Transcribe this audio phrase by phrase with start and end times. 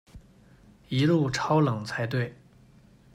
[0.89, 2.33] 一路超冷才对